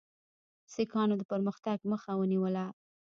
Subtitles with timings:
[0.73, 2.65] سیکهانو د پرمختګ مخه ونیوله.